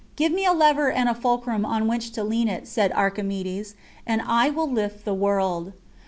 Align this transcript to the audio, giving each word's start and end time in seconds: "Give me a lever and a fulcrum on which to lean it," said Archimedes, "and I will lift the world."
"Give 0.15 0.31
me 0.31 0.45
a 0.47 0.51
lever 0.51 0.91
and 0.91 1.07
a 1.07 1.13
fulcrum 1.13 1.63
on 1.63 1.87
which 1.87 2.09
to 2.13 2.23
lean 2.23 2.47
it," 2.47 2.67
said 2.67 2.91
Archimedes, 2.93 3.75
"and 4.07 4.19
I 4.25 4.49
will 4.49 4.65
lift 4.67 5.05
the 5.05 5.13
world." 5.13 5.73